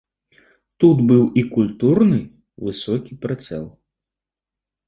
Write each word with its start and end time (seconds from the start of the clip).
Тут 0.83 0.97
быў 1.11 1.23
і 1.41 1.43
культурны, 1.55 2.17
высокі 2.69 3.19
прыцэл. 3.27 3.65